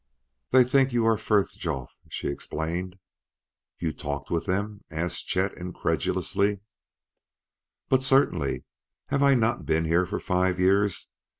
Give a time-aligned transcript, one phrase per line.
[0.49, 2.95] "They think you are Frithjof," she explained.
[3.77, 6.61] "You talked with them?" asked Chet incredulously.
[7.87, 8.63] "But certainly;
[9.09, 11.11] have I not been here for five years?